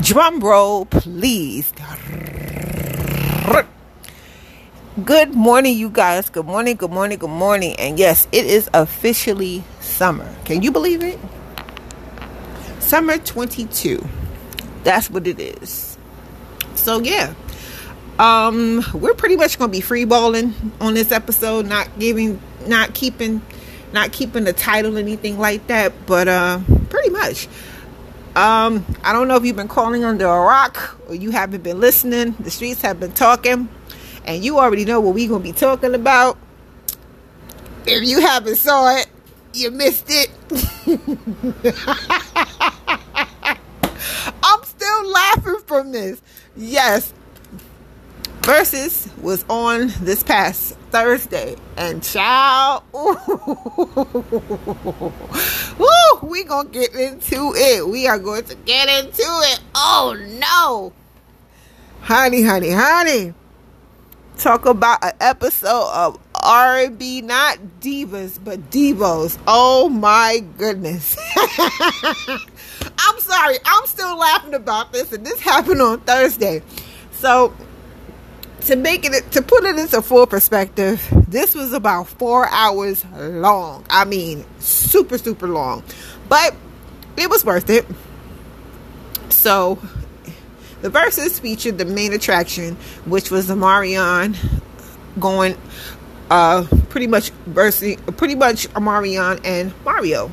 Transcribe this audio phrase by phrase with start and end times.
[0.00, 1.72] Drum roll, please.
[5.04, 6.30] Good morning, you guys.
[6.30, 7.74] Good morning, good morning, good morning.
[7.80, 10.32] And yes, it is officially summer.
[10.44, 11.18] Can you believe it?
[12.78, 14.06] Summer 22.
[14.84, 15.98] That's what it is.
[16.76, 17.34] So, yeah.
[18.18, 22.94] Um, we're pretty much going to be free balling on this episode, not giving, not
[22.94, 23.42] keeping,
[23.92, 27.48] not keeping the title, anything like that, but uh, pretty much.
[28.36, 31.78] Um, I don't know if you've been calling under a rock or you haven't been
[31.78, 32.32] listening.
[32.40, 33.68] The streets have been talking
[34.24, 36.36] and you already know what we're gonna be talking about.
[37.86, 39.06] If you haven't saw it,
[39.52, 40.30] you missed it.
[44.42, 46.20] I'm still laughing from this.
[46.56, 47.12] Yes.
[48.44, 53.12] Verzuz was on this past Thursday, and child, ooh,
[56.22, 57.88] we gonna get into it.
[57.88, 59.60] We are going to get into it.
[59.74, 60.92] Oh no,
[62.02, 63.34] honey, honey, honey
[64.36, 69.38] talk about an episode of R&B, not divas, but devos.
[69.46, 71.16] Oh my goodness.
[72.98, 73.56] I'm sorry.
[73.64, 76.62] I'm still laughing about this, and this happened on Thursday.
[77.12, 77.54] So,
[78.66, 83.84] to make it, to put it into full perspective, this was about four hours long.
[83.90, 85.82] I mean, super, super long.
[86.28, 86.54] But
[87.16, 87.86] it was worth it.
[89.28, 89.78] So,
[90.80, 94.36] the Verzuz featured the main attraction, which was the Marion
[95.18, 95.56] going
[96.30, 100.32] uh pretty much versing pretty much Marion and Mario.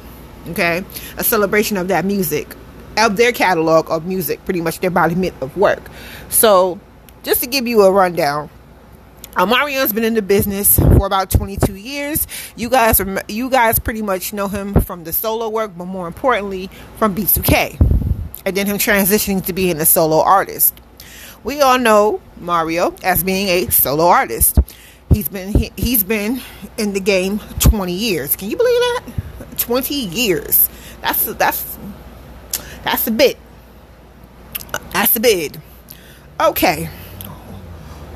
[0.49, 0.83] Okay?
[1.17, 2.55] A celebration of that music.
[2.97, 5.81] Of their catalog of music, pretty much their embodiment of work.
[6.29, 6.79] So
[7.23, 8.49] just to give you a rundown,
[9.37, 12.27] Omarion's been in the business for about 22 years.
[12.55, 16.69] You guys, you guys pretty much know him from the solo work, but more importantly,
[16.97, 17.91] from B2K
[18.45, 20.79] and then him transitioning to being a solo artist.
[21.43, 24.59] We all know Mario as being a solo artist.
[25.11, 26.41] He's been he, he's been
[26.77, 28.35] in the game 20 years.
[28.35, 29.03] Can you believe that?
[29.57, 30.69] 20 years.
[31.01, 31.77] That's that's
[32.83, 33.37] that's a bit.
[34.91, 35.57] That's a bit.
[36.39, 36.89] Okay.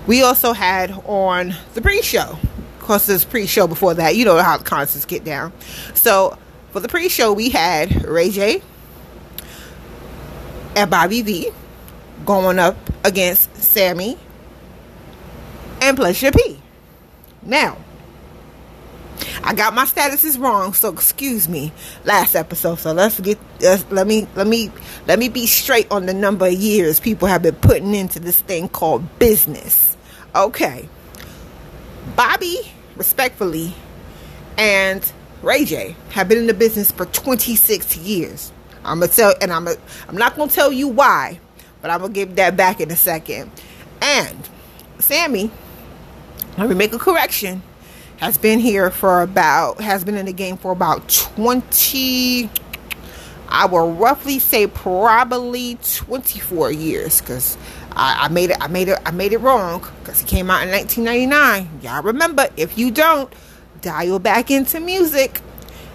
[0.07, 2.37] We also had on the pre-show.
[2.37, 4.15] Of course, there's pre-show before that.
[4.15, 5.51] You know how the concerts get down.
[5.93, 6.37] So
[6.71, 8.61] for the pre-show, we had Ray J,
[10.75, 11.51] and Bobby V
[12.25, 14.17] going up against Sammie
[15.81, 16.59] and Pleasure P.
[17.41, 17.77] Now,
[19.43, 21.71] I got my statuses wrong, so excuse me.
[22.03, 24.71] Last episode, so let's get let's, let me let me
[25.07, 28.39] let me be straight on the number of years people have been putting into this
[28.41, 29.94] thing called business.
[30.35, 30.89] Okay,
[32.17, 32.59] Bobby,
[32.97, 33.73] respectfully,
[34.57, 35.09] and
[35.41, 38.51] Ray J have been in the business for 26 years.
[38.83, 39.77] I'm gonna tell, and I'm a,
[40.09, 41.39] I'm not gonna tell you why,
[41.81, 43.49] but I'm gonna give that back in a second.
[44.01, 44.49] And
[44.99, 45.51] Sammie,
[46.57, 47.63] let me make a correction.
[48.17, 52.49] Has been here for about, has been in the game for about 20.
[53.47, 57.57] I will roughly say probably 24 years, because
[57.95, 60.63] I, I, made it, I made it, I made it wrong, because he came out
[60.63, 61.81] in 1999.
[61.81, 62.47] Y'all remember?
[62.57, 63.31] If you don't,
[63.81, 65.41] dial back into music.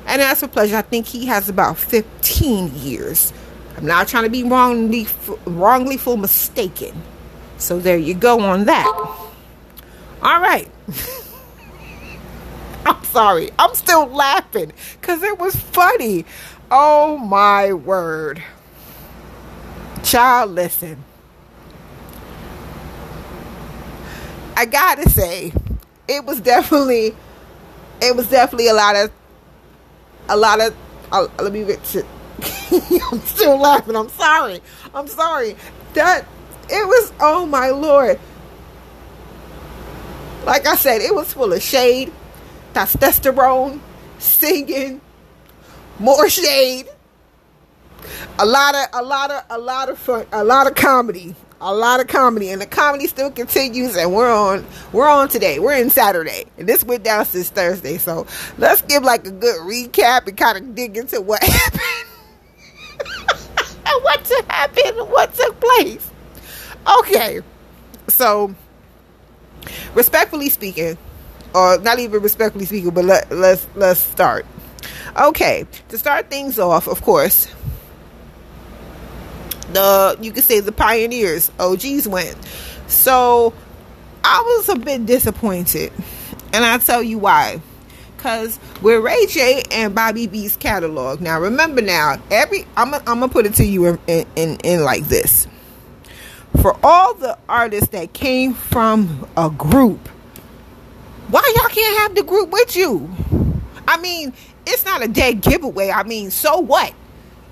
[0.07, 3.33] And as for pleasure, I think he has about 15 years.
[3.77, 5.07] I'm not trying to be wrongly,
[5.45, 7.01] wrongly full mistaken.
[7.59, 8.87] So there you go on that.
[10.23, 10.71] All right.
[12.87, 13.51] I'm sorry.
[13.59, 16.25] I'm still laughing because it was funny.
[16.71, 18.43] Oh my word.
[20.03, 21.05] Child, listen.
[24.57, 25.53] I gotta say,
[26.09, 27.15] it was definitely,
[28.03, 29.11] it was definitely a lot of
[30.29, 30.75] a lot of.
[31.13, 32.05] Uh, let me get to.
[33.13, 33.97] I'm still laughing.
[33.97, 34.61] I'm sorry.
[34.95, 35.57] I'm sorry.
[35.95, 36.27] That
[36.69, 37.13] it was.
[37.21, 38.19] Oh my lord.
[40.45, 42.13] Like I said, it was full of shade,
[42.73, 43.81] testosterone,
[44.19, 45.01] singing,
[45.99, 46.87] more shade,
[48.39, 51.75] a lot of a lot of a lot of fun, a lot of comedy a
[51.75, 55.59] lot of comedy and the comedy still continues and we're on we're on today.
[55.59, 58.27] We're in saturday and this went down since thursday so
[58.59, 61.83] let's give like a good recap and kind of dig into what happened.
[63.87, 66.11] And what happened and what took place.
[67.01, 67.41] Okay
[68.09, 68.55] so
[69.95, 70.97] respectfully speaking
[71.55, 74.47] or not even respectfully speaking but let, let's let's start.
[75.15, 77.49] Okay to start things off of course
[79.73, 82.37] the you could say the pioneers OGs went.
[82.87, 83.53] So
[84.25, 85.93] I was a bit disappointed,
[86.53, 87.61] and I'll tell you why.
[88.19, 91.23] Cause we're Ray J and Bobby V's catalog.
[91.23, 95.05] Now remember now, every I'm I'm gonna put it to you in, in, in like
[95.05, 95.47] this.
[96.61, 100.09] For all the artists that came from a group,
[101.29, 103.09] why y'all can't have the group with you?
[103.89, 104.35] I mean,
[104.67, 105.91] it's not a dead giveaway.
[105.91, 106.93] I mean, so what?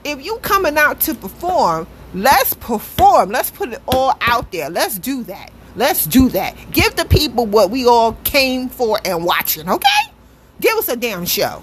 [0.05, 3.31] If you coming out to perform, let's perform.
[3.31, 4.71] Let's put it all out there.
[4.71, 5.53] Let's do that.
[5.77, 6.57] Let's do that.
[6.73, 10.13] Give the people what we all came for and watching, okay?
[10.61, 11.63] Give us a damn show.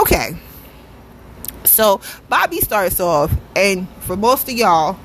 [0.00, 0.36] Okay.
[1.64, 4.98] So Bobby starts off, and for most of y'all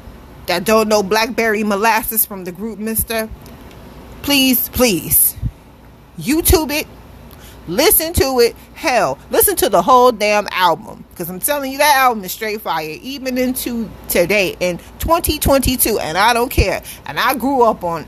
[0.46, 3.30] that don't know Blackberry Molasses from the group Mista,
[4.22, 5.36] please, please,
[6.18, 6.88] YouTube it,
[7.68, 8.56] listen to it.
[8.76, 12.62] Hell, listen to the whole damn album because I'm telling you that album is straight
[12.62, 16.81] fire, even into today in 2022, and I don't care.
[17.06, 18.07] And I grew up on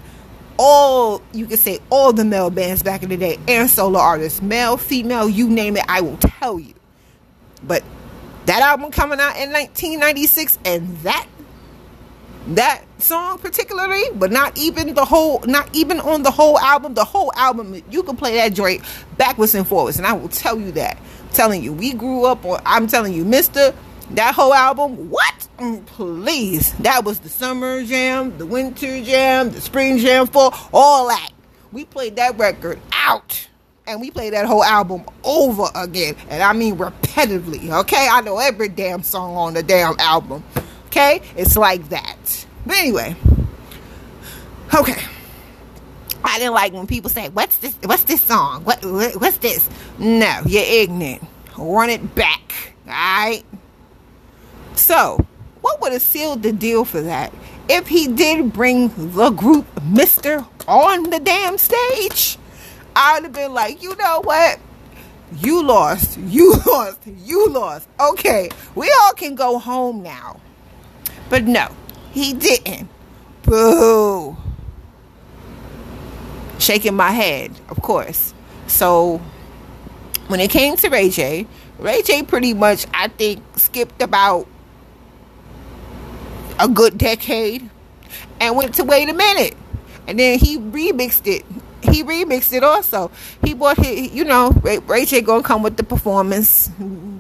[0.58, 4.42] all you can say all the male bands back in the day and solo artists,
[4.42, 6.74] male, female, you name it, I will tell you.
[7.64, 7.84] But
[8.46, 11.28] that album coming out in 1996 and that
[12.50, 16.94] that song particularly, but not even the whole, not even on the whole album.
[16.94, 18.84] The whole album, you can play that joint
[19.18, 20.98] backwards and forwards, and I will tell you that.
[21.36, 22.62] Telling you, we grew up on.
[22.66, 23.76] I'm telling you, Mista,
[24.12, 25.10] that whole album.
[25.10, 25.48] What?
[25.58, 31.10] Mm, please, that was the summer jam, the winter jam, the spring jam, for all
[31.10, 31.32] that.
[31.74, 33.50] We played that record out.
[33.86, 36.16] And we played that whole album over again.
[36.30, 37.70] And I mean repetitively.
[37.82, 38.08] Okay?
[38.10, 40.42] I know every damn song on the damn album.
[40.88, 41.22] Okay?
[41.36, 42.46] It's like that.
[42.66, 43.14] But anyway.
[44.74, 45.04] Okay.
[46.26, 47.76] I didn't like when people say, "What's this?
[47.84, 48.64] What's this song?
[48.64, 49.70] What, what what's this?"
[50.00, 51.24] No, you're ignorant.
[51.58, 52.74] Run it back.
[52.88, 53.44] All right.
[54.74, 55.26] So,
[55.62, 57.34] what would have sealed the deal for that?
[57.70, 62.38] If he did bring the group Mista on the damn stage,
[62.96, 64.60] I'd have been like, you know what?
[65.38, 66.18] You lost.
[66.20, 67.00] You lost.
[67.06, 67.88] You lost.
[68.00, 70.40] Okay, we all can go home now.
[71.30, 71.70] But no,
[72.12, 72.90] he didn't.
[73.44, 74.38] Boo.
[76.66, 78.34] Shaking my head, of course.
[78.66, 79.22] So
[80.30, 81.46] when it came to Ray J,
[81.78, 84.48] Ray J pretty much, I think, skipped about
[86.60, 87.70] a good decade
[88.42, 89.56] and went to wait a minute.
[90.08, 91.46] And then he remixed it.
[91.84, 93.12] He remixed it also.
[93.44, 96.72] He bought his, you know, Ray, Ray J gonna come with the performance,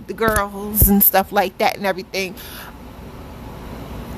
[0.07, 2.33] the girls and stuff like that and everything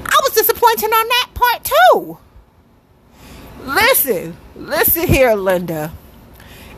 [0.06, 2.18] I was disappointed on that part too.
[3.65, 5.92] Listen, listen here, Linda.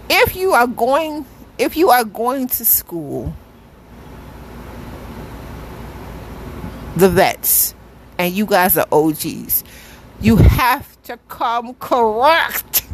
[0.09, 1.25] If you are going
[1.57, 3.33] if you are going to school,
[6.95, 7.75] the vets,
[8.17, 9.63] and you guys are OGs,
[10.21, 12.85] you have to come correct.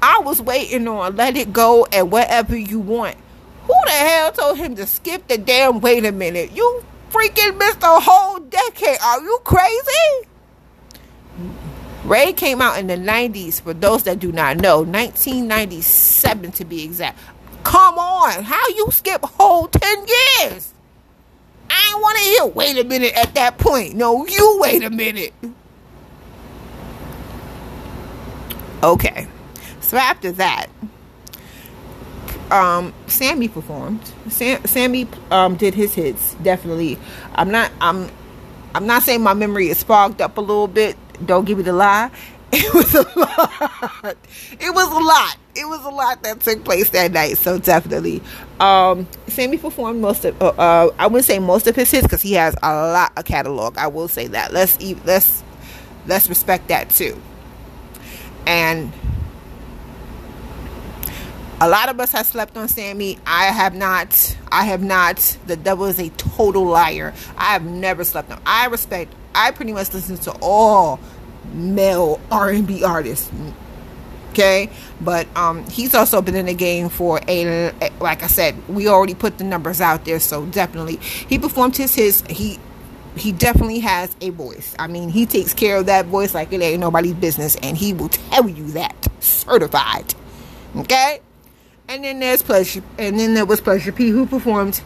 [0.00, 3.16] I was waiting on let it go and whatever you want.
[3.64, 6.52] Who the hell told him to skip the damn wait a minute?
[6.52, 8.98] You freaking missed a whole decade.
[9.02, 10.28] Are you crazy?
[12.08, 16.82] Ray came out in the 90s, for those that do not know, 1997 to be
[16.82, 17.18] exact.
[17.64, 20.72] Come on, how you skip whole 10 years?
[21.70, 23.94] I ain't want to hear, wait a minute at that point.
[23.94, 25.34] No, you wait a minute.
[28.82, 29.26] Okay,
[29.80, 30.68] so after that,
[32.50, 34.00] um, Sammie performed.
[34.28, 36.34] Sam, Sammie um, did his hits.
[36.42, 36.98] Definitely.
[37.34, 37.70] I'm not.
[37.80, 38.08] I'm.
[38.74, 40.96] I'm not saying my memory is fogged up a little bit.
[41.24, 42.10] Don't give me the lie.
[42.50, 44.16] It was a lot.
[44.52, 45.36] It was a lot.
[45.54, 47.36] It was a lot that took place that night.
[47.36, 48.22] So definitely,
[48.58, 50.40] um, Sammie performed most of.
[50.40, 53.26] Uh, uh, I wouldn't say most of his hits because he has a lot of
[53.26, 53.76] catalog.
[53.76, 54.54] I will say that.
[54.54, 55.42] Let's let's
[56.06, 57.20] let's respect that too.
[58.46, 58.92] And
[61.60, 63.18] a lot of us have slept on Sammie.
[63.26, 64.36] I have not.
[64.50, 65.36] I have not.
[65.46, 67.12] The devil is a total liar.
[67.36, 68.40] I have never slept on.
[68.46, 69.12] I respect.
[69.34, 71.00] I pretty much listen to all
[71.52, 73.30] male R&B artists.
[74.30, 74.70] Okay,
[75.00, 77.72] but um, he's also been in the game for a.
[77.98, 81.94] Like I said, we already put the numbers out there, so definitely he performed his
[81.94, 82.58] his he
[83.16, 84.76] he definitely has a voice.
[84.78, 87.92] I mean, he takes care of that voice like it ain't nobody's business, and he
[87.92, 90.14] will tell you that certified.
[90.76, 91.20] Okay.
[91.88, 94.82] And then there's Pleasure, and then there was Pleasure P, who performed,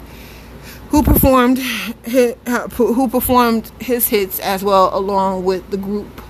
[0.93, 1.57] who performed,
[2.05, 6.21] his, uh, who performed his hits as well, along with the group.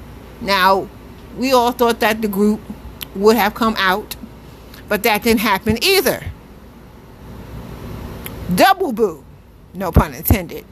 [0.41, 0.89] Now,
[1.37, 2.61] we all thought that the group
[3.17, 4.15] would have come out,
[4.89, 6.23] but that didn't happen either.
[8.55, 9.25] Double boo,
[9.75, 10.65] no pun intended.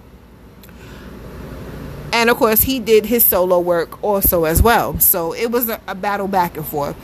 [2.12, 5.00] And of course, he did his solo work also as well.
[5.00, 6.94] So it was a, a battle back and forth.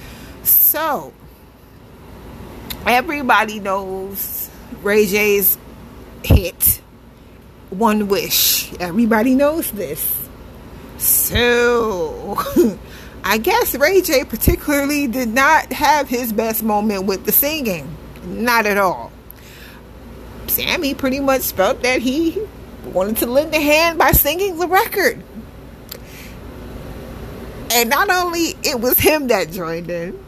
[0.45, 1.12] So
[2.87, 4.49] everybody knows
[4.85, 5.59] Ray J's
[6.26, 6.80] hit
[7.71, 8.73] One Wish.
[8.80, 10.28] Everybody knows this.
[10.99, 12.37] So,
[13.25, 17.97] I guess Ray J particularly did not have his best moment with the singing.
[18.25, 19.12] Not at all.
[20.49, 22.40] Sammie pretty much felt that he
[22.85, 25.23] wanted to lend a hand by singing the record.
[27.73, 30.18] And not only it was him that joined in,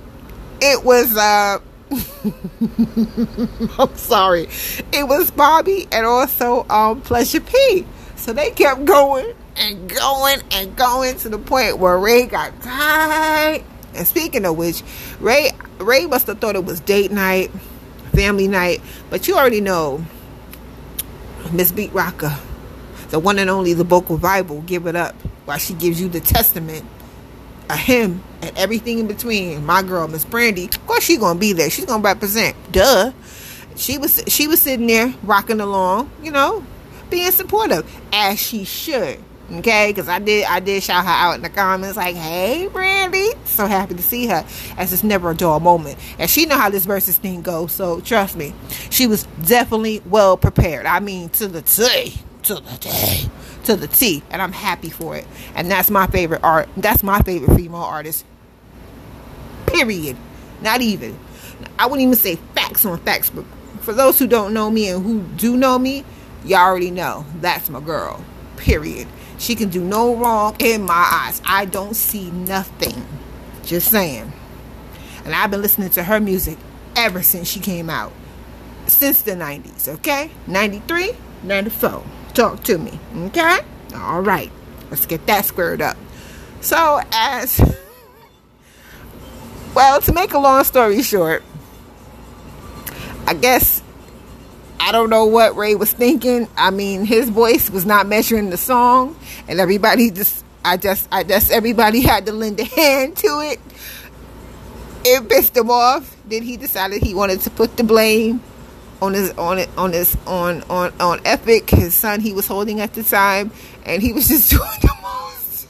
[0.61, 1.59] it was uh
[3.79, 4.49] I'm sorry.
[4.93, 7.87] It was Bobby and also um Pleasure P.
[8.17, 13.65] So they kept going and going and going to the point where Ray got tired.
[13.95, 14.83] And speaking of which,
[15.21, 17.51] Ray Ray must have thought it was date night,
[18.13, 20.05] family night, but you already know
[21.53, 21.89] Miss B.
[21.89, 22.39] Rocka,
[23.11, 25.15] the one and only the vocal Bible, give it up
[25.47, 26.85] while she gives you the testament
[27.71, 29.65] a him and everything in between.
[29.65, 31.71] My girl, Miss Brandy, of course she gonna be there.
[31.71, 32.57] She's gonna represent.
[32.73, 33.13] Duh.
[33.77, 36.65] She was she was sitting there rocking along, you know,
[37.11, 39.23] being supportive as she should.
[39.51, 43.31] Okay, because I did I did shout her out in the comments like, "Hey, Brandy,
[43.45, 44.45] so happy to see her."
[44.77, 47.73] As it's never a dull moment, and she know how this Verzuz thing goes.
[47.73, 48.53] So trust me,
[48.91, 50.85] she was definitely well prepared.
[50.85, 53.31] I mean, to the T, to the T
[53.69, 55.27] to the T, and I'm happy for it.
[55.55, 56.71] And that's my favorite art.
[56.75, 58.25] That's my favorite female artist.
[59.67, 60.17] Period.
[60.63, 61.19] Not even.
[61.79, 63.45] I wouldn't even say facts on facts, but
[63.83, 66.05] for those who don't know me and who do know me,
[66.47, 68.25] y'all already know that's my girl.
[68.57, 69.07] Period.
[69.37, 71.43] She can do no wrong in my eyes.
[71.45, 73.05] I don't see nothing.
[73.65, 74.33] Just saying.
[75.27, 76.57] And I've been listening to her music
[76.97, 78.15] ever since she came out.
[78.87, 80.31] Since the 90s, okay?
[80.47, 82.03] 93, 94
[82.39, 82.99] talk to me.
[83.27, 83.59] Okay?
[83.95, 84.51] All right.
[84.91, 85.97] Let's get that squared up.
[86.61, 87.61] So, as
[89.75, 91.43] well, to make a long story short,
[93.27, 93.83] I guess
[94.81, 96.49] I don't know what Ray was thinking.
[96.57, 99.17] I mean, his voice was not measuring the song,
[99.49, 103.61] and everybody just, I just, I guess everybody had to lend a hand to it.
[105.05, 106.17] It pissed him off.
[106.27, 108.43] Then he decided he wanted to put the blame
[109.01, 112.81] on his on it on his on on on Epik, his son he was holding
[112.81, 113.51] at the time,
[113.85, 115.69] and he was just doing the most.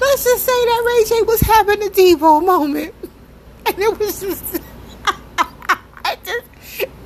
[0.00, 2.94] Let's just say that Ray J was having a Devo moment,
[3.66, 4.60] and it was just.
[6.22, 6.46] Just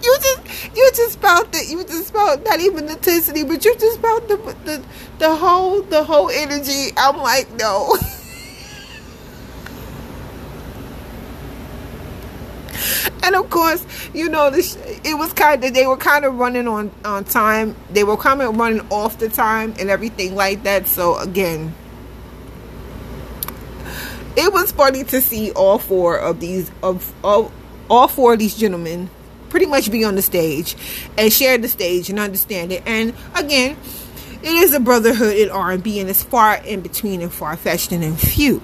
[0.02, 1.68] you just you just felt it.
[1.68, 4.84] You just felt not even the intensity, but you just felt the the
[5.18, 6.92] the whole the whole energy.
[6.96, 7.96] I'm like no.
[13.22, 13.84] and of course,
[14.14, 17.76] you know, this it was kind of they were kind of running on on time.
[17.90, 20.86] They were kind of running off the time and everything like that.
[20.86, 21.74] So again,
[24.36, 27.52] it was funny to see all four of these of all,
[27.90, 29.10] all four of these gentlemen
[29.48, 30.76] pretty much be on the stage
[31.16, 32.82] and share the stage and understand it.
[32.86, 33.76] And again,
[34.42, 38.20] it is a brotherhood in R&B and it's far in between and far fetched and
[38.20, 38.62] few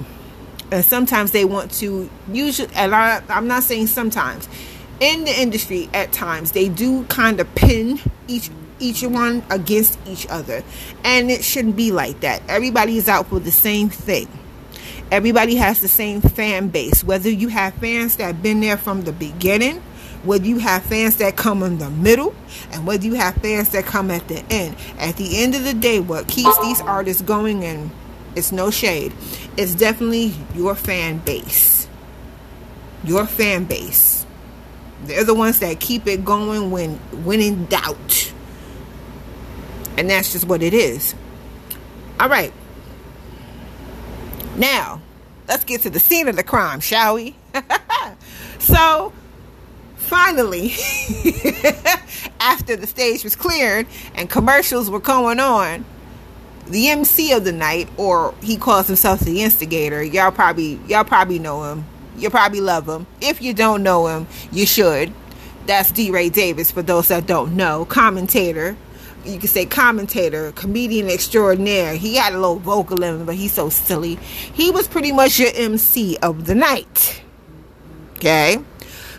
[0.71, 4.49] and sometimes they want to usually and I, i'm not saying sometimes
[5.00, 10.26] in the industry at times they do kind of pin each each one against each
[10.28, 10.62] other.
[11.04, 12.42] And it shouldn't be like that.
[12.49, 14.28] Everybody is out for the same thing.
[15.11, 17.04] Everybody has the same fan base.
[17.04, 19.83] Whether you have fans that have been there from the beginning
[20.25, 22.35] whether you have fans that come in the middle
[22.73, 24.75] and whether you have fans that come at the end.
[24.99, 27.90] At the end of the day what keeps these artists going and
[28.37, 29.12] it's no shade.
[29.57, 31.88] It's definitely your fan base.
[33.05, 34.26] Your fan base.
[35.05, 38.33] They're the ones that keep it going when when in doubt.
[39.97, 41.14] And that's just what it is.
[42.19, 42.53] All right.
[44.57, 45.00] Now,
[45.49, 47.37] let's get to the scene of the crime, shall we?
[48.59, 49.12] so,
[49.97, 50.69] finally,
[52.41, 55.85] after the stage was cleared and commercials were going on,
[56.66, 60.02] the MC of the night, or he calls himself the instigator.
[60.02, 61.85] Y'all probably y'all probably know him.
[62.16, 63.06] You probably love him.
[63.21, 65.12] If you don't know him, you should.
[65.66, 66.11] That's D.
[66.11, 66.71] Ray Davis.
[66.71, 68.76] For those that don't know, commentator.
[69.25, 71.94] You can say commentator, comedian extraordinaire.
[71.94, 74.16] He had a little vocal in him, but he's so silly.
[74.16, 77.23] He was pretty much your MC of the night.
[78.16, 78.59] Okay,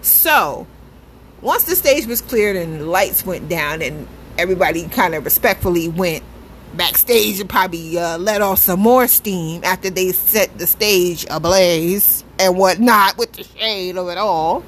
[0.01, 0.67] so
[1.41, 5.87] once the stage was cleared and the lights went down and everybody kind of respectfully
[5.87, 6.23] went
[6.75, 12.23] backstage and probably uh, let off some more steam after they set the stage ablaze
[12.39, 14.63] and whatnot with the shade of it all.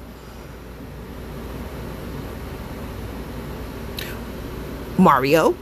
[4.98, 5.56] Mario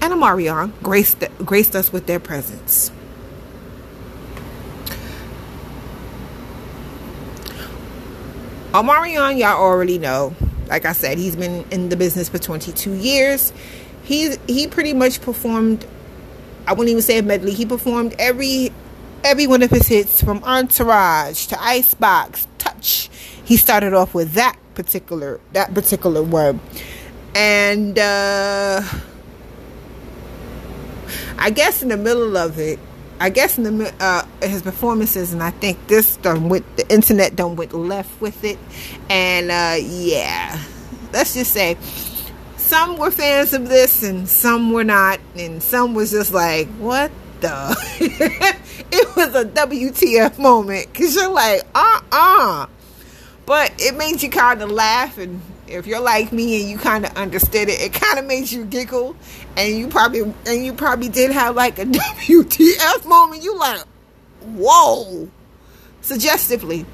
[0.00, 2.90] and Omarion graced, graced us with their presence.
[8.72, 10.34] Omarion, y'all already know.
[10.66, 13.52] Like I said, he's been in the business for 22 years.
[14.12, 15.86] He's he pretty much performed.
[16.66, 17.54] I wouldn't even say a medley.
[17.54, 18.70] He performed every
[19.24, 23.08] every one of his hits from Entourage to Icebox, Touch.
[23.42, 26.60] He started off with that particular that particular one,
[27.34, 28.82] and uh,
[31.38, 32.78] I guess in the middle of it,
[33.18, 37.34] I guess in the uh, his performances, and I think this done with the internet
[37.34, 38.58] done went left with it,
[39.08, 40.62] and uh, yeah,
[41.14, 41.78] let's just say
[42.72, 47.12] some were fans of this and some were not, and some was just like, what
[47.42, 47.76] the?
[48.00, 52.66] it was a WTF moment because you're like, uh uh.
[53.44, 57.04] But it made you kind of laugh and if you're like me and you kind
[57.04, 59.16] of understood it, it kind of made you giggle,
[59.54, 63.42] and you probably and you probably did have like a WTF moment.
[63.42, 63.82] You like,
[64.40, 65.28] whoa,
[66.00, 66.86] suggestively.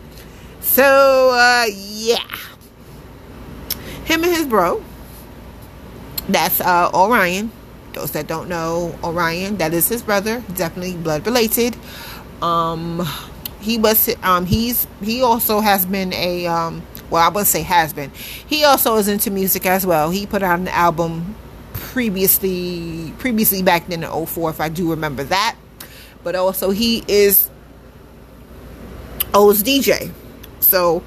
[0.61, 2.37] So uh, yeah,
[4.07, 4.83] him and his bro.
[6.29, 7.51] That's uh, O'Ryan.
[7.95, 10.43] Those that don't know O'Ryan, that is his brother.
[10.55, 11.77] Definitely blood related.
[12.43, 13.07] Um,
[13.61, 17.93] he was um he's he also has been a um well, I wouldn't say has
[17.93, 18.11] been.
[18.11, 20.11] He also is into music as well.
[20.11, 21.35] He put out an album
[21.73, 25.57] previously, previously back in the 04, if I do remember that.
[26.23, 27.49] But also, he is
[29.33, 30.13] O's DJ.
[30.61, 31.03] So,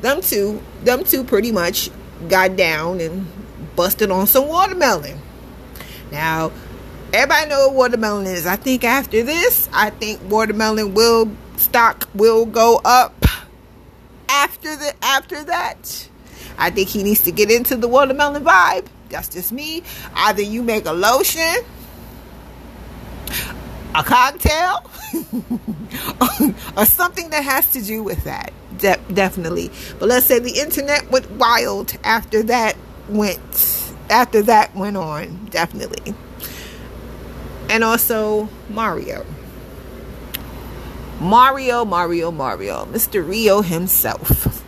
[0.00, 1.90] them two, them two pretty much
[2.28, 3.26] got down and
[3.76, 5.20] busted on some watermelon.
[6.10, 6.52] Now,
[7.12, 8.46] everybody know what watermelon is.
[8.46, 13.24] I think after this, I think watermelon will stock will go up
[14.28, 16.08] after the after that.
[16.58, 18.86] I think he needs to get into the watermelon vibe.
[19.08, 19.82] That's just me.
[20.14, 21.56] Either you make a lotion,
[23.94, 24.90] a cocktail,
[26.76, 28.52] or something that has to do with that.
[28.78, 29.70] De- definitely.
[29.98, 32.76] But let's say the internet went wild after that
[33.12, 35.46] went after that went on.
[35.46, 36.14] Definitely.
[37.70, 39.24] And also Mario.
[41.20, 43.26] Mario, Mario, Mario, Mr.
[43.26, 44.62] Rio himself.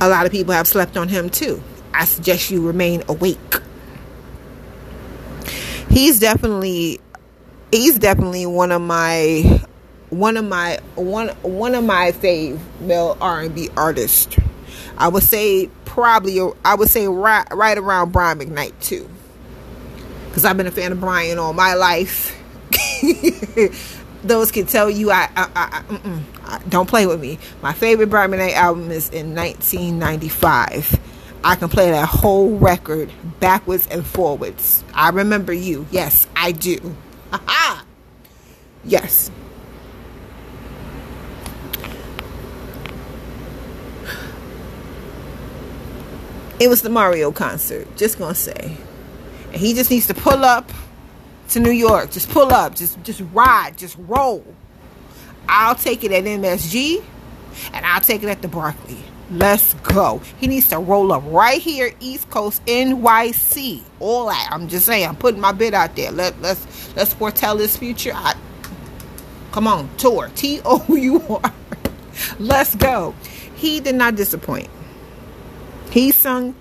[0.00, 1.62] A lot of people have slept on him too.
[1.94, 3.38] I suggest you remain awake.
[5.90, 6.98] He's definitely
[7.70, 9.61] he's definitely one of my
[10.12, 14.36] one of my one one of my fave male R&B artists.
[14.98, 19.08] I would say probably I would say right right around Brian McKnight too
[20.28, 22.38] because I've been a fan of Brian all my life.
[24.22, 27.38] Those can tell you I, I, I, mm, mm, I, don't play with me.
[27.62, 31.00] My favorite Brian McKnight album is in 1995.
[31.42, 34.84] I can play that whole record backwards and forwards.
[34.92, 35.86] I remember you.
[35.90, 36.94] Yes, I do.
[38.84, 39.30] yes.
[46.62, 47.88] It was the Mario concert.
[47.96, 48.76] Just gonna say.
[49.46, 50.70] And he just needs to pull up
[51.48, 52.12] to New York.
[52.12, 52.76] Just pull up.
[52.76, 53.76] Just just ride.
[53.76, 54.44] Just roll.
[55.48, 57.02] I'll take it at MSG
[57.72, 58.98] and I'll take it at the Barclay.
[59.32, 60.20] Let's go.
[60.38, 63.82] He needs to roll up right here, East Coast, NYC.
[63.98, 64.48] All that.
[64.52, 65.08] I'm just saying.
[65.08, 66.12] I'm putting my bid out there.
[66.12, 68.12] Let let's let's foretell his future.
[68.14, 68.36] I,
[69.50, 70.30] come on, tour.
[70.36, 71.52] T O U R.
[72.38, 73.16] Let's go.
[73.56, 74.68] He did not disappoint.
[75.92, 76.54] He sung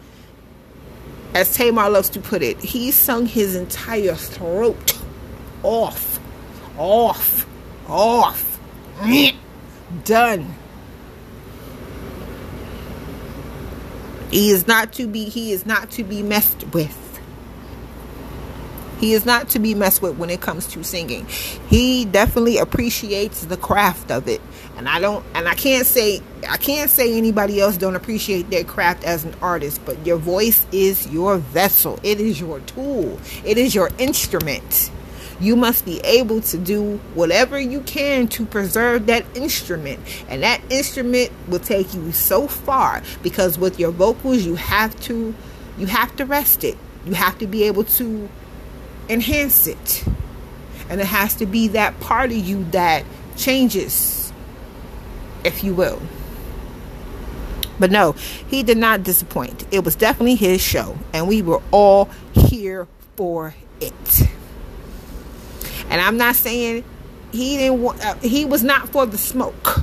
[1.34, 5.00] as Tamar loves to put it, he sung his entire throat
[5.64, 6.20] off,
[6.78, 7.48] off,
[7.88, 8.60] off,
[10.04, 10.54] done.
[14.30, 17.01] He is not to be he is not to be messed with.
[19.02, 21.26] He is not to be messed with when it comes to singing.
[21.68, 24.42] He definitely appreciates the craft of it
[24.82, 28.64] and I don't and I can't say I can't say anybody else don't appreciate their
[28.64, 32.00] craft as an artist, but your voice is your vessel.
[32.02, 33.20] It is your tool.
[33.46, 34.90] It is your instrument.
[35.40, 40.00] You must be able to do whatever you can to preserve that instrument.
[40.30, 45.36] And that instrument will take you so far because with your vocals you have to
[45.78, 46.78] you have to rest it.
[47.06, 48.30] You have to be able to
[49.10, 50.06] enhance it.
[50.90, 53.06] And it has to be that part of you that
[53.38, 54.34] changes
[55.44, 56.02] if you will.
[57.80, 59.66] But no, he did not disappoint.
[59.72, 64.22] It was definitely his show, and we were all here for it.
[65.90, 66.84] And I'm not saying
[67.32, 69.82] he didn't want, uh, he was not for the smoke.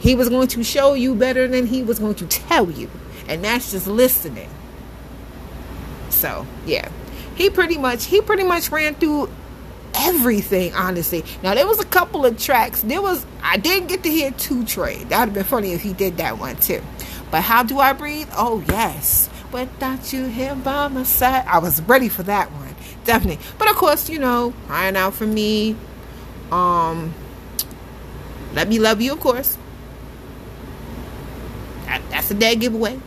[0.00, 2.90] He was going to show you better than he was going to tell you,
[3.28, 4.50] and that's just listening.
[6.08, 6.88] So, yeah.
[7.36, 9.30] He pretty much he pretty much ran through
[9.94, 11.24] everything, honestly.
[11.42, 12.82] Now there was a couple of tracks.
[12.82, 15.08] There was I didn't get to hear Two trade.
[15.08, 16.82] That would have been funny if he did that one too.
[17.30, 18.28] But how do I breathe?
[18.36, 19.28] Oh yes.
[19.52, 23.44] Without you here by my side, I was ready for that one, definitely.
[23.56, 25.76] But of course, you know, crying out for me.
[26.50, 27.14] Um,
[28.52, 29.56] let me love you, of course.
[31.86, 33.00] That, that's a dead giveaway.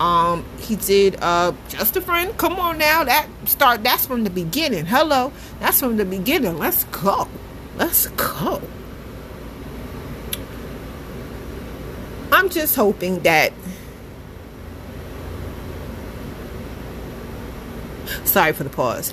[0.00, 2.36] Um, he did uh just a friend.
[2.38, 3.84] Come on now, that start.
[3.84, 4.86] That's from the beginning.
[4.86, 6.58] Hello, that's from the beginning.
[6.58, 7.28] Let's go.
[7.76, 8.62] Let's go.
[12.32, 13.52] I'm just hoping that.
[18.24, 19.12] Sorry for the pause.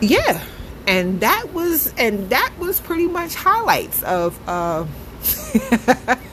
[0.00, 0.44] Yeah,
[0.86, 4.38] and that was and that was pretty much highlights of.
[4.48, 4.86] uh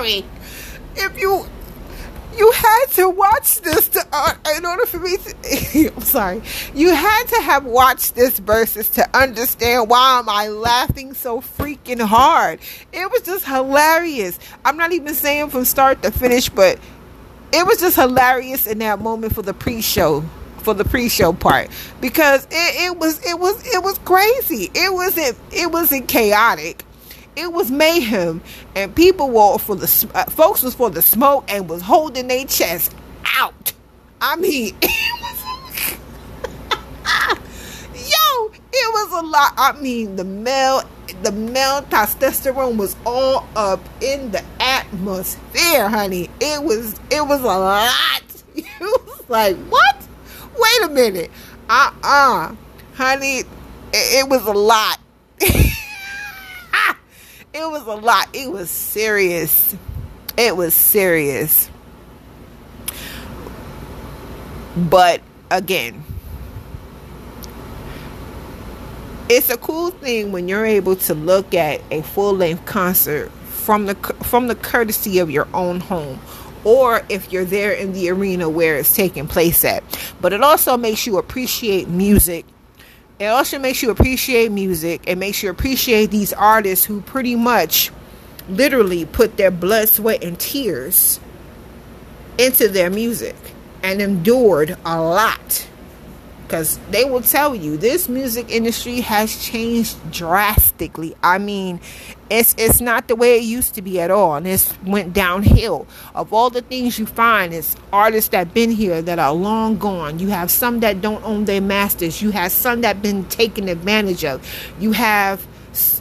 [0.00, 0.24] sorry.
[0.96, 1.46] If you
[2.36, 6.42] you had to watch this to, uh, in order for me to I'm sorry.
[6.74, 12.00] You had to have watched this Verzuz to understand why am I laughing so freaking
[12.00, 12.60] hard.
[12.92, 14.38] It was just hilarious.
[14.64, 16.78] I'm not even saying from start to finish, but
[17.52, 20.24] it was just hilarious in that moment for the pre-show
[20.58, 21.70] for the pre-show part
[22.02, 24.70] because it, it was it was it was crazy.
[24.74, 26.84] It wasn't it wasn't chaotic
[27.40, 28.42] it was mayhem,
[28.76, 32.44] and people were for the uh, folks was for the smoke and was holding their
[32.44, 32.94] chest
[33.36, 33.72] out.
[34.20, 35.96] I mean, it was,
[37.94, 39.54] yo, it was a lot.
[39.56, 40.82] I mean, the male
[41.22, 46.28] the male testosterone was all up in the atmosphere, honey.
[46.40, 47.90] It was it was a lot.
[48.52, 49.96] You was like, what?
[50.58, 51.30] Wait a minute.
[51.68, 52.54] Uh uh
[52.94, 53.46] honey, it,
[53.92, 54.98] it was a lot.
[57.52, 58.28] It was a lot.
[58.32, 59.76] It was serious.
[60.36, 61.70] It was serious.
[64.76, 66.04] But again,
[69.28, 73.94] it's a cool thing when you're able to look at a full-length concert from the
[74.22, 76.18] from the courtesy of your own home
[76.64, 79.82] or if you're there in the arena where it's taking place at.
[80.20, 82.44] But it also makes you appreciate music
[83.20, 85.02] it also makes you appreciate music.
[85.06, 87.90] It makes you appreciate these artists who pretty much
[88.48, 91.20] literally put their blood, sweat, and tears
[92.38, 93.36] into their music
[93.82, 95.68] and endured a lot
[96.50, 101.14] because they will tell you this music industry has changed drastically.
[101.22, 101.78] I mean,
[102.28, 105.86] it's it's not the way it used to be at all, and it's went downhill.
[106.12, 110.18] Of all the things you find, it's artists that been here that are long gone.
[110.18, 112.20] You have some that don't own their masters.
[112.20, 114.44] You have some that been taken advantage of.
[114.80, 115.46] You have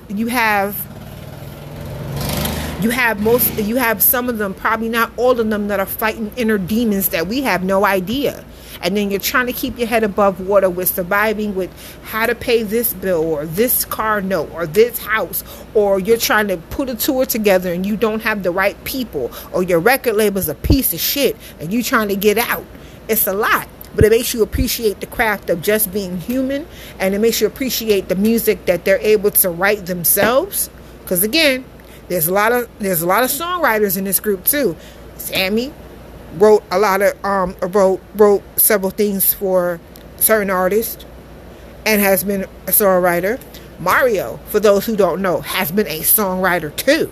[0.09, 0.75] you have
[2.81, 5.85] you have most you have some of them probably not all of them that are
[5.85, 8.43] fighting inner demons that we have no idea
[8.81, 11.71] and then you're trying to keep your head above water with surviving with
[12.03, 16.47] how to pay this bill or this car note or this house or you're trying
[16.47, 20.15] to put a tour together and you don't have the right people or your record
[20.15, 22.65] label's a piece of shit and you trying to get out.
[23.07, 26.65] It's a lot but it makes you appreciate the craft of just being human
[26.99, 30.69] and it makes you appreciate the music that they're able to write themselves.
[31.01, 31.65] Because again
[32.07, 34.75] there's a lot of there's a lot of songwriters in this group too.
[35.17, 35.73] Sammie
[36.37, 39.79] wrote a lot of um wrote wrote several things for
[40.17, 41.05] certain artists
[41.85, 43.39] and has been a songwriter.
[43.79, 47.11] Mario, for those who don't know, has been a songwriter too.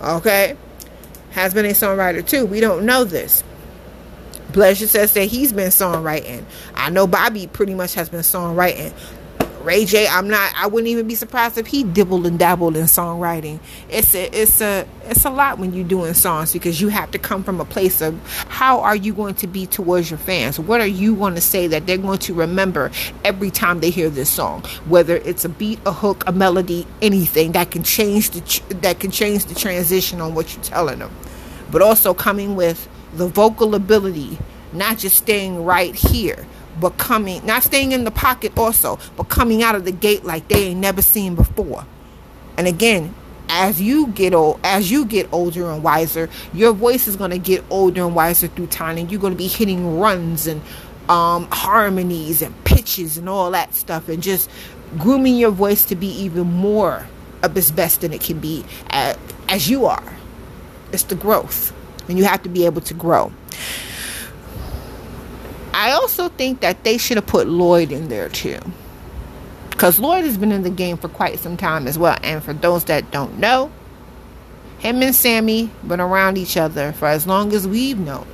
[0.00, 0.56] Okay?
[1.32, 2.46] Has been a songwriter too.
[2.46, 3.44] We don't know this.
[4.52, 6.44] Pleasure says that he's been songwriting.
[6.74, 8.92] I know Bobby pretty much has been songwriting.
[9.64, 10.52] Ray J, I'm not.
[10.56, 13.60] I wouldn't even be surprised if he dibbled and dabbled in songwriting.
[13.88, 17.18] It's a, it's a, it's a lot when you're doing songs because you have to
[17.18, 20.58] come from a place of how are you going to be towards your fans?
[20.58, 22.90] What are you going to say that they're going to remember
[23.24, 24.62] every time they hear this song?
[24.86, 29.10] Whether it's a beat, a hook, a melody, anything that can change the that can
[29.10, 31.14] change the transition on what you're telling them,
[31.70, 34.38] but also coming with the vocal ability,
[34.72, 36.46] not just staying right here
[36.80, 40.48] but coming, not staying in the pocket also, but coming out of the gate like
[40.48, 41.86] they ain't never seen before.
[42.56, 43.14] And again,
[43.48, 47.62] as you get old, as you get older and wiser, your voice is gonna get
[47.70, 50.62] older and wiser through time, and you're gonna be hitting runs and
[51.08, 54.48] um, harmonies and pitches and all that stuff, and just
[54.98, 57.06] grooming your voice to be even more
[57.42, 60.16] of its best than it can be as, as you are.
[60.92, 61.72] It's the growth,
[62.08, 63.32] and you have to be able to grow.
[65.74, 68.58] I also think that they should have put Lloyd in there too.
[69.70, 72.18] Because Lloyd has been in the game for quite some time as well.
[72.22, 73.72] And for those that don't know,
[74.78, 78.26] him and Sammie been around each other for as long as we've known.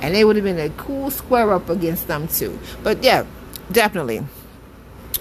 [0.00, 2.58] and they would have been a cool square up against them too.
[2.82, 3.26] But yeah,
[3.70, 4.22] definitely,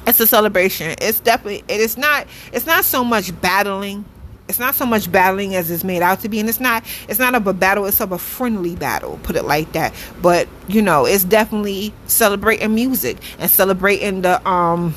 [0.08, 0.96] it's a celebration.
[1.02, 4.06] It's definitely it is not it's not so much battling.
[4.50, 7.20] It's not so much battling as it's made out to be, and it's not it's
[7.20, 7.86] not of a battle.
[7.86, 9.94] It's of a friendly battle, put it like that.
[10.24, 14.96] But you know, it's definitely celebrating music and celebrating the um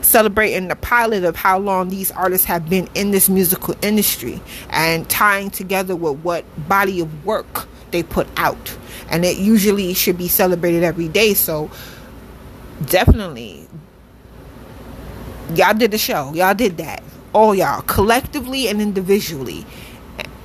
[0.00, 4.40] celebrating the pilot of how long these artists have been in this musical industry
[4.70, 8.76] and tying together with what body of work they put out.
[9.10, 11.34] And it usually should be celebrated every day.
[11.34, 11.68] So
[12.86, 13.66] definitely,
[15.54, 16.32] y'all did the show.
[16.32, 17.02] Y'all did that.
[17.32, 19.64] All y'all, collectively and individually.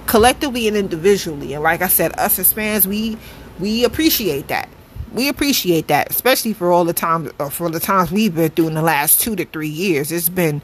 [0.06, 1.54] Collectively and individually.
[1.54, 3.18] And like I said, us as fans, we
[3.60, 4.70] we appreciate that
[5.16, 8.68] we appreciate that, especially for all the time uh, for the times we've been through
[8.68, 10.12] in the last two to three years.
[10.12, 10.62] It's been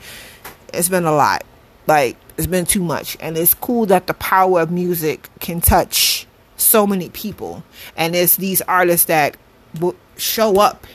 [0.73, 1.43] it's been a lot.
[1.87, 6.27] Like it's been too much, and it's cool that the power of music can touch
[6.57, 7.63] so many people,
[7.95, 9.37] and it's these artists that
[10.17, 10.85] show up,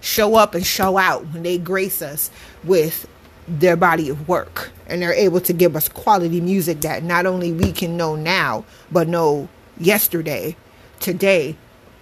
[0.00, 2.30] show up and show out when they grace us
[2.64, 3.08] with
[3.48, 7.52] their body of work and they're able to give us quality music that not only
[7.52, 10.56] we can know now but know yesterday
[11.00, 11.56] today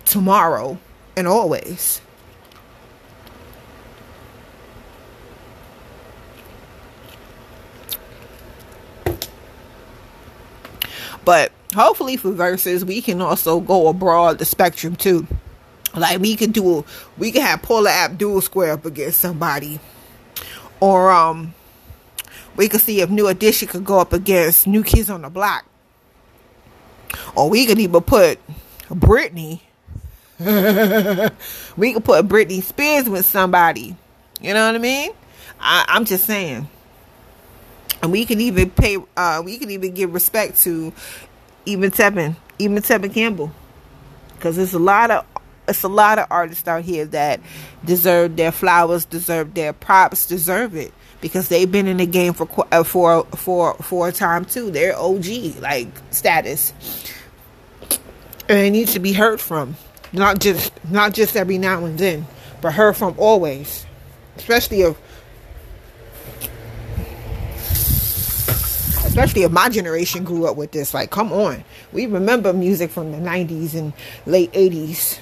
[0.04, 0.78] tomorrow
[1.16, 2.00] and always.
[11.24, 15.26] But hopefully for Verzuz, we can also go abroad the spectrum too.
[15.94, 16.85] Like we could do,
[17.16, 19.80] we could have Paula Abdul square up against somebody,
[20.80, 21.54] or um,
[22.56, 25.64] we could see if New Edition could go up against New Kids on the Block,
[27.34, 28.38] or we could even put
[28.90, 29.60] Britney
[31.76, 33.96] we could put Britney Spears with somebody.
[34.40, 35.12] You know what I mean?
[35.60, 36.68] I, I'm just saying.
[38.02, 38.98] And we can even pay.
[39.16, 40.92] Uh, we can even give respect to
[41.64, 43.52] even Tevin, even Tevin Campbell,
[44.34, 45.24] because there's a lot of
[45.68, 47.40] it's a lot of artists out here that
[47.85, 52.46] deserve their flowers, deserve their props, deserve it because they've been in the game for
[52.70, 54.70] uh, for for for a time too.
[54.70, 55.27] They're OG
[55.61, 56.74] like status,
[58.48, 59.77] and it needs to be heard from.
[60.12, 62.27] Not just not just every now and then,
[62.61, 63.87] but heard from always.
[64.37, 64.98] Especially if
[69.07, 70.92] especially if my generation grew up with this.
[70.92, 71.64] Like, come on.
[71.92, 73.92] We remember music from the 90s and
[74.27, 75.20] late 80s.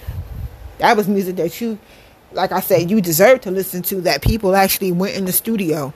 [0.79, 1.79] That was music that you,
[2.33, 5.93] like I said, you deserve to listen to that people actually went in the studio.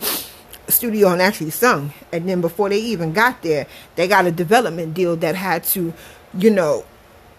[0.69, 1.93] Studio and actually sung.
[2.13, 5.95] And then before they even got there, they got a development deal that had to,
[6.35, 6.85] you know,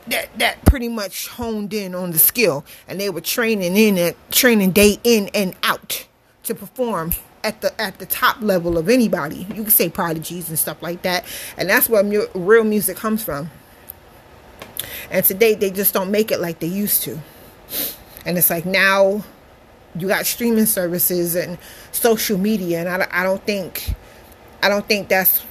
[0.08, 4.18] that that pretty much honed in on the skill and they were training in it
[4.32, 6.08] training day in and out
[6.44, 7.12] to perform
[7.44, 11.02] at the at the top level of anybody you can say prodigies and stuff like
[11.02, 11.26] that
[11.58, 13.50] and that's where mu- real music comes from
[15.12, 17.20] and today they just don't make it like they used to
[18.26, 19.24] and it's like now
[19.96, 21.58] you got streaming services and
[21.92, 23.94] social media and i, I don't think
[24.62, 25.44] i don't think that's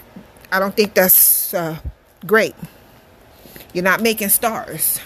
[0.52, 1.78] i don't think that's uh,
[2.26, 2.54] great
[3.76, 5.00] you're not making stars.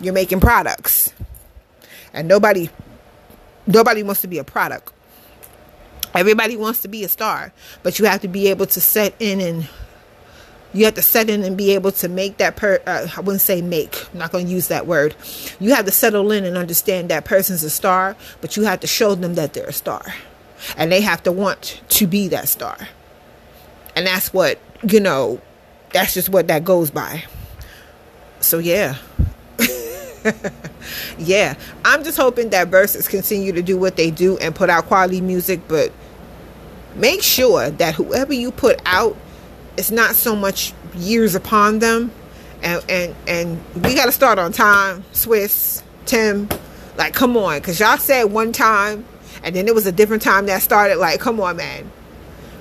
[0.00, 1.12] You're making products.
[2.14, 2.70] And nobody
[3.66, 4.90] nobody wants to be a product.
[6.14, 9.38] Everybody wants to be a star, but you have to be able to set in
[9.38, 9.68] and
[10.74, 13.40] you have to settle in and be able to make that per uh, I wouldn't
[13.40, 14.06] say make.
[14.12, 15.14] I'm not going to use that word.
[15.58, 18.86] You have to settle in and understand that person's a star, but you have to
[18.86, 20.02] show them that they're a star.
[20.76, 22.76] And they have to want to be that star.
[23.96, 25.40] And that's what, you know,
[25.92, 27.24] that's just what that goes by
[28.44, 28.96] so yeah.
[31.18, 31.54] yeah.
[31.84, 35.20] I'm just hoping that Verzuz continue to do what they do and put out quality
[35.20, 35.92] music, but
[36.94, 39.16] make sure that whoever you put out
[39.76, 42.10] it's not so much years upon them.
[42.62, 46.48] And and and we got to start on time swiss tim
[46.96, 47.58] like come on.
[47.58, 49.04] Because y'all said one time
[49.42, 50.96] and then it was a different time that started.
[50.96, 51.90] Like come on man.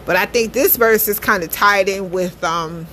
[0.06, 2.86] But i think this verse is kind of tied in with um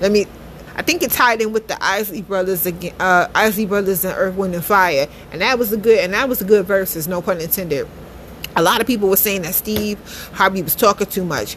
[0.00, 0.26] let me
[0.74, 4.34] I think it tied in with the Isley Brothers again, uh, Isley Brothers and Earth,
[4.36, 7.20] Wind and Fire, and that was a good and that was a good Verzuz, no
[7.20, 7.86] pun intended.
[8.56, 9.98] A lot of people were saying that Steve
[10.32, 11.56] Harvey was talking too much.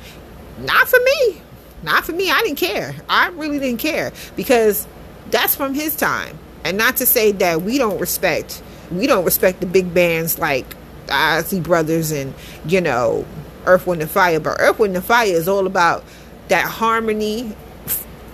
[0.60, 1.42] Not for me.
[1.84, 2.32] Not for me.
[2.32, 2.96] I didn't care.
[3.10, 4.88] I really didn't care because
[5.32, 6.38] that's from his time.
[6.64, 10.66] And not to say that we don't respect we don't respect the big bands like
[11.10, 12.34] Isley Brothers and
[12.66, 13.26] you know
[13.66, 16.04] Earth, Wind and Fire, but Earth, Wind and Fire is all about
[16.50, 17.56] that harmony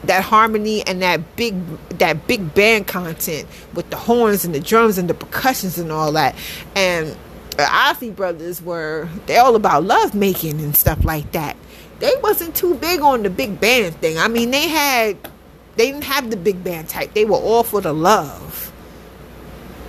[0.04, 1.56] that harmony and that big
[2.00, 6.12] that big band content with the horns and the drums and the percussions and all
[6.12, 6.36] that
[6.76, 7.16] and
[7.56, 11.56] the Isley brothers were they all about love making and stuff like that
[12.02, 15.18] they wasn't too big on the big band thing i mean they had
[15.78, 17.14] They didn't have the big band type.
[17.14, 18.72] They were all for the love.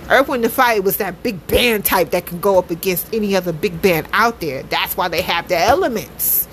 [0.09, 3.35] Earth, Wind, and Fire was that big band type that can go up against any
[3.35, 4.63] other big band out there.
[4.63, 6.47] That's why they have the elements.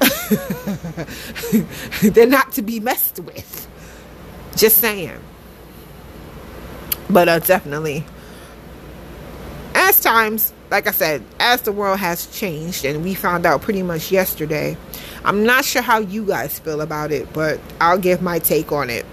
[2.02, 3.68] They're not to be messed with.
[4.56, 5.18] Just saying.
[7.10, 8.04] But uh, definitely,
[9.74, 13.82] as times, like I said, as the world has changed, and we found out pretty
[13.82, 14.78] much yesterday,
[15.22, 18.88] I'm not sure how you guys feel about it, but I'll give my take on
[18.88, 19.04] it.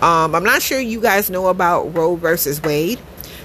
[0.00, 3.00] Um, I'm not sure you guys know about Roe versus Wade.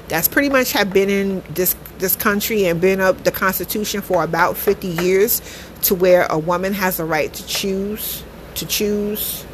[0.08, 4.24] That's pretty much have been in this this country and been up the Constitution for
[4.24, 5.42] about 50 years,
[5.84, 9.46] to where a woman has a right to choose to choose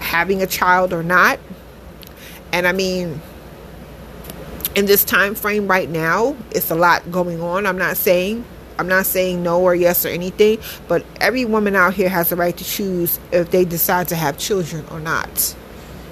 [0.00, 1.38] having a child or not.
[2.52, 3.20] And I mean,
[4.74, 7.66] in this time frame right now, it's a lot going on.
[7.66, 8.44] I'm not saying
[8.78, 10.58] I'm not saying no or yes or anything,
[10.88, 14.38] but every woman out here has the right to choose if they decide to have
[14.38, 15.54] children or not.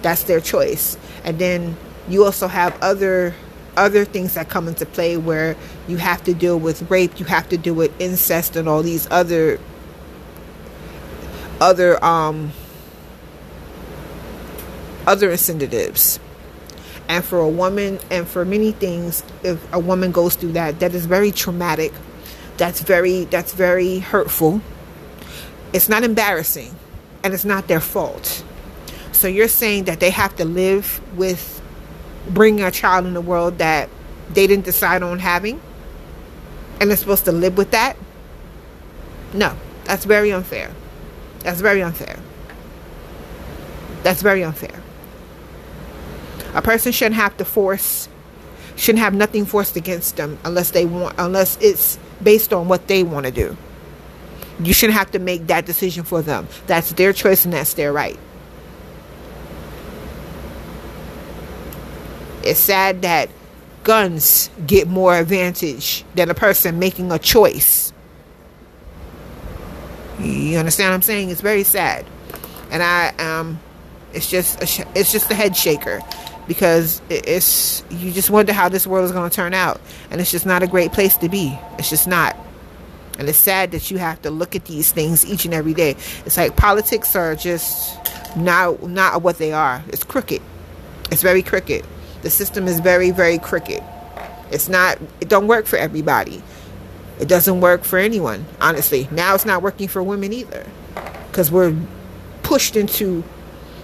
[0.02, 0.96] That's their choice.
[1.24, 1.76] And then
[2.08, 3.34] you also have other
[3.76, 5.56] other things that come into play where
[5.88, 9.08] you have to deal with rape, you have to deal with incest and all these
[9.10, 9.58] other
[11.60, 12.52] other um
[15.06, 16.20] other incentives.
[17.10, 20.94] And for a woman and for many things if a woman goes through that that
[20.94, 21.92] is very traumatic.
[22.56, 24.60] That's very that's very hurtful.
[25.72, 26.72] It's not embarrassing
[27.24, 28.44] and it's not their fault.
[29.10, 31.60] So you're saying that they have to live with
[32.28, 33.88] bringing a child in the world that
[34.32, 35.60] they didn't decide on having
[36.80, 37.96] and they're supposed to live with that?
[39.34, 40.70] No, that's very unfair.
[41.40, 42.20] That's very unfair.
[44.04, 44.79] That's very unfair.
[46.54, 48.08] A person shouldn't have to force
[48.80, 53.02] shouldn't have nothing forced against them unless they want unless it's based on what they
[53.02, 53.56] want to do.
[54.62, 56.48] You shouldn't have to make that decision for them.
[56.66, 58.18] That's their choice and that's their right.
[62.42, 63.28] It's sad that
[63.84, 67.92] guns get more advantage than a person making a choice.
[70.18, 71.30] You understand what I'm saying?
[71.30, 72.04] It's very sad,
[72.70, 73.58] and I um,
[74.12, 76.00] it's just a, it's just a head shaker
[76.50, 80.32] because it's you just wonder how this world is going to turn out, and it's
[80.32, 81.56] just not a great place to be.
[81.78, 82.36] It's just not.
[83.20, 85.90] And it's sad that you have to look at these things each and every day.
[86.26, 87.96] It's like politics are just
[88.36, 89.80] not not what they are.
[89.90, 90.42] It's crooked.
[91.12, 91.86] It's very crooked.
[92.22, 93.84] The system is very, very crooked.
[94.50, 96.42] It's not, it don't work for everybody.
[97.20, 99.06] It doesn't work for anyone, honestly.
[99.12, 100.66] Now it's not working for women either.
[101.28, 101.76] Because we're
[102.42, 103.22] pushed into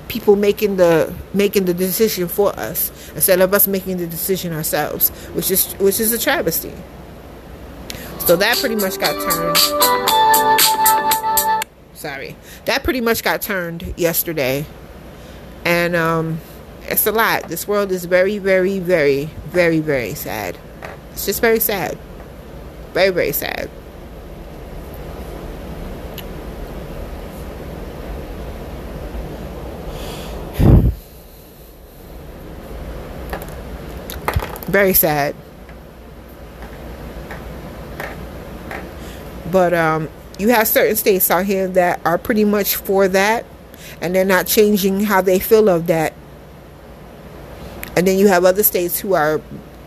[0.09, 5.11] people making the making the decision for us instead of us making the decision ourselves,
[5.35, 6.73] which is which is a travesty.
[8.21, 9.57] So that pretty much got turned.
[11.95, 14.67] Sorry, that pretty much got turned yesterday,
[15.65, 16.41] and um,
[16.83, 17.49] it's a lot.
[17.49, 20.57] This world is very, very, very, very, very sad.
[21.13, 21.99] It's just very sad.
[22.93, 23.71] Very, very sad.
[34.77, 35.35] Very sad.
[39.51, 40.09] But um,
[40.39, 43.47] you have certain states out here that are pretty much for that,
[44.01, 46.13] and they're not changing how they feel of that
[47.97, 49.41] and then you have other states who are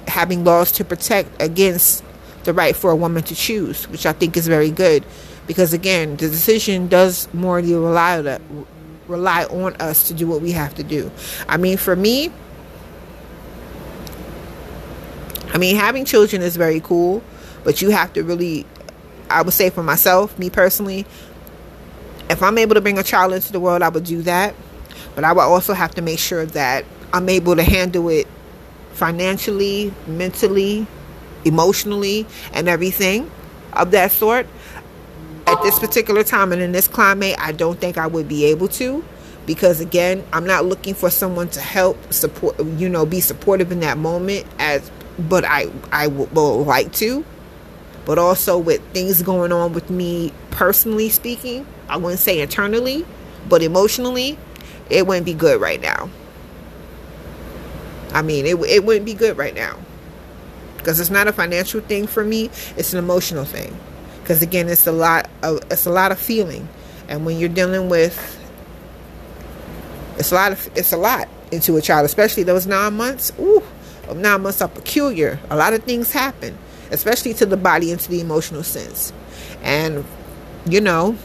[0.07, 2.03] having laws to protect against
[2.43, 5.05] the right for a woman to choose, which I think is very good.
[5.45, 8.39] Because again, the decision does rely
[9.07, 11.11] rely on us to do what we have to do.
[11.47, 12.31] I mean, for me,
[15.48, 17.21] I mean, having children is very cool,
[17.63, 18.65] but you have to really,
[19.29, 21.05] I would say for myself, me personally,
[22.29, 24.55] if I'm able to bring a child into the world, I would do that.
[25.15, 28.27] But I would also have to make sure that I'm able to handle it
[28.93, 30.85] financially, mentally,
[31.45, 33.29] emotionally, and everything
[33.73, 34.47] of that sort.
[35.47, 38.67] At this particular time and in this climate, I don't think I would be able
[38.69, 39.03] to
[39.49, 43.79] because again, I'm not looking for someone to help support, you know, be supportive in
[43.79, 44.91] that moment as
[45.27, 47.25] but I I will like to.
[48.05, 53.05] But also with things going on with me personally speaking, I wouldn't say internally,
[53.47, 54.37] but emotionally,
[54.89, 56.09] it wouldn't be good right now.
[58.11, 59.77] I mean, it, it wouldn't be good right now
[60.77, 62.49] because it's not a financial thing for me.
[62.77, 63.77] It's an emotional thing
[64.21, 66.67] because again, it's a lot of it's a lot of feeling,
[67.07, 68.37] and when you're dealing with
[70.19, 73.31] it's a lot of it's a lot into a child, especially those nine months.
[73.39, 73.63] Ooh,
[74.15, 75.39] nine months are peculiar.
[75.49, 76.57] A lot of things happen,
[76.91, 79.13] especially to the body and to the emotional sense,
[79.61, 80.05] and
[80.65, 81.17] you know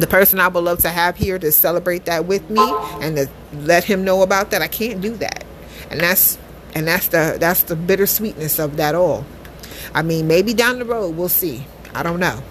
[0.00, 2.62] the person I would love to have here to celebrate that with me
[3.00, 5.44] and to let him know about that, I can't do that.
[5.90, 6.38] And that's
[6.74, 9.24] and that's the that's the bittersweetness of that all.
[9.94, 11.66] I mean, maybe down the road we'll see.
[11.94, 12.42] I don't know.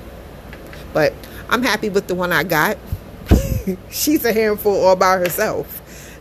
[0.93, 1.13] But
[1.49, 2.77] I'm happy with the one I got.
[3.89, 5.78] She's a handful all by herself.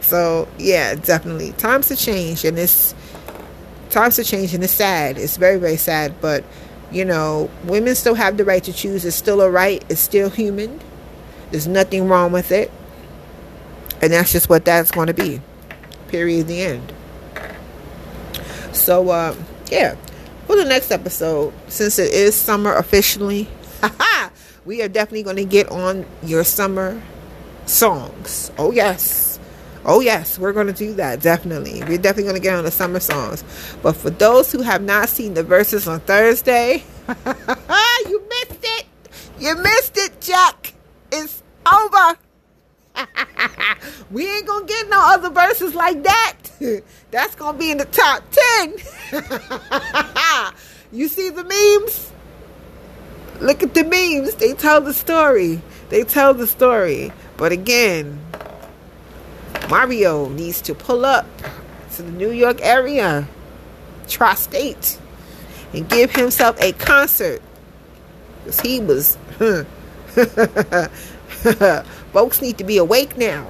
[0.09, 1.53] So yeah, definitely.
[1.53, 2.95] Times have changed, and it's
[3.91, 5.19] times have changed, and it's sad.
[5.19, 6.19] It's very, very sad.
[6.23, 6.45] But
[6.91, 9.05] you know, women still have the right to choose.
[9.05, 9.85] It's still a right.
[9.91, 10.81] It's still human.
[11.51, 12.71] There's nothing wrong with it.
[14.01, 15.43] And that's just what that's going to be.
[16.09, 16.47] Period.
[16.47, 16.93] The end.
[18.73, 19.35] So, uh,
[19.71, 19.97] yeah.
[20.47, 23.47] For the next episode, since it is summer officially,
[24.65, 27.03] we are definitely going to get on your summer
[27.67, 28.51] songs.
[28.57, 29.28] Oh, yes.
[29.89, 30.39] Oh, yes.
[30.39, 31.23] We're going to do that.
[31.23, 31.81] Definitely.
[31.81, 33.43] We're definitely going to get on the summer songs.
[33.83, 36.85] But for those who have not seen the Verzuz on Thursday,
[38.07, 38.85] you missed it.
[39.41, 40.75] You missed it, Jack.
[41.11, 42.19] It's over.
[44.11, 46.37] we ain't gonna get no other Verzuz like that.
[47.11, 48.73] That's gonna be in the top 10.
[50.93, 52.13] you see the memes?
[53.41, 54.35] Look at the memes.
[54.35, 55.61] They tell the story.
[55.91, 57.13] They tell the story.
[57.37, 58.21] But again,
[59.69, 61.27] Mario needs to pull up
[61.95, 63.29] to the New York area,
[64.09, 64.99] tri state,
[65.73, 67.43] and give himself a concert.
[68.45, 69.19] Because he was.
[72.13, 73.47] Folks need to be awake now.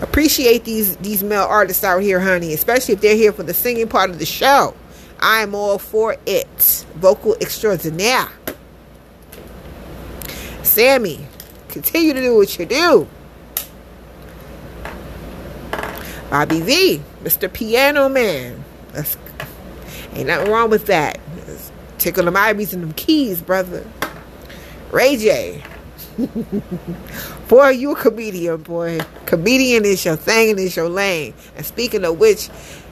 [0.00, 3.88] Appreciate these these male artists out here, honey, especially if they're here for the singing
[3.88, 4.74] part of the show.
[5.18, 6.86] I'm all for it.
[6.94, 8.28] Vocal extraordinaire.
[10.62, 11.26] Sammie,
[11.68, 13.08] continue to do what you do.
[16.30, 17.52] Bobby V, Mr.
[17.52, 18.62] Piano Man.
[18.92, 19.16] That's,
[20.14, 21.18] ain't nothing wrong with that.
[21.98, 23.86] Tickle them ivories and them keys, brother.
[24.92, 25.62] Ray J.
[27.48, 29.00] boy, you a comedian, boy.
[29.26, 31.34] Comedian is your thing and is your lane.
[31.56, 32.48] And speaking of which,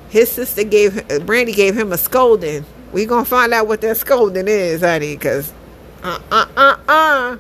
[0.08, 2.64] his sister gave Brandy gave him a scolding.
[2.92, 5.52] We gonna find out what that scolding is, honey, because
[6.02, 7.36] uh uh uh uh.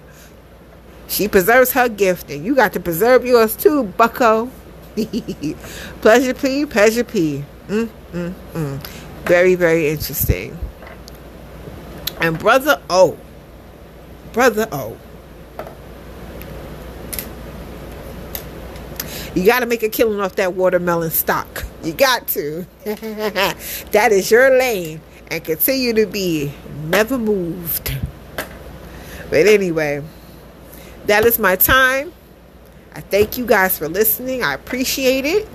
[1.08, 4.50] She preserves her gift, and you got to preserve yours too, Bucko.
[6.00, 7.44] pleasure P, pleasure P.
[7.68, 8.86] Mm, mm, mm.
[9.24, 10.58] Very, very interesting.
[12.20, 13.18] And brother O,
[14.32, 14.96] brother O.
[19.34, 21.64] You got to make a killing off that watermelon stock.
[21.82, 22.66] You got to.
[22.84, 26.52] that is your lane and continue to be
[26.84, 27.94] never moved.
[29.28, 30.02] But anyway,
[31.06, 32.12] that is my time.
[32.96, 34.42] I thank you guys for listening.
[34.42, 35.48] I appreciate it.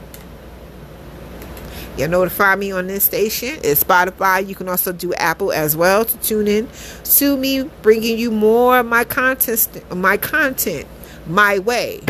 [1.97, 3.59] You'll notify me on this station.
[3.63, 4.47] It's Spotify.
[4.47, 6.69] You can also do Apple as well to tune in
[7.03, 10.87] to me, bringing you more of my content, my content,
[11.27, 12.01] my way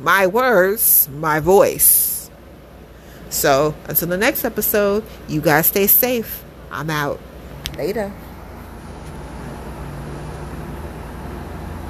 [0.00, 2.30] my words, my voice.
[3.28, 6.44] So until the next episode, you guys stay safe.
[6.70, 7.20] I'm out.
[7.76, 8.12] Later.